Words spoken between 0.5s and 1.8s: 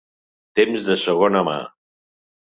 Temps de segona mà.